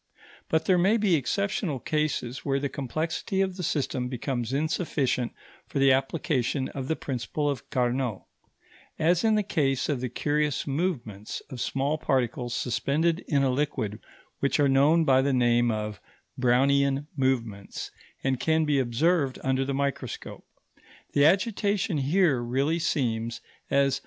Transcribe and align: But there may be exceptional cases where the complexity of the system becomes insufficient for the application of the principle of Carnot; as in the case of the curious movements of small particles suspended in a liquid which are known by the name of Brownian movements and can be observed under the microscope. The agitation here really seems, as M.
But 0.49 0.65
there 0.65 0.79
may 0.79 0.97
be 0.97 1.13
exceptional 1.13 1.79
cases 1.79 2.43
where 2.43 2.59
the 2.59 2.69
complexity 2.69 3.39
of 3.41 3.55
the 3.55 3.61
system 3.61 4.07
becomes 4.09 4.51
insufficient 4.51 5.31
for 5.67 5.77
the 5.77 5.91
application 5.91 6.69
of 6.69 6.87
the 6.87 6.95
principle 6.95 7.47
of 7.47 7.69
Carnot; 7.69 8.23
as 8.97 9.23
in 9.23 9.35
the 9.35 9.43
case 9.43 9.89
of 9.89 10.01
the 10.01 10.09
curious 10.09 10.65
movements 10.65 11.43
of 11.51 11.61
small 11.61 11.99
particles 11.99 12.55
suspended 12.55 13.23
in 13.27 13.43
a 13.43 13.51
liquid 13.51 13.99
which 14.39 14.59
are 14.59 14.67
known 14.67 15.05
by 15.05 15.21
the 15.21 15.33
name 15.33 15.69
of 15.69 16.01
Brownian 16.35 17.05
movements 17.15 17.91
and 18.23 18.39
can 18.39 18.65
be 18.65 18.79
observed 18.79 19.37
under 19.43 19.63
the 19.63 19.75
microscope. 19.75 20.43
The 21.13 21.25
agitation 21.25 21.99
here 21.99 22.41
really 22.41 22.79
seems, 22.79 23.39
as 23.69 23.97
M. 23.97 23.99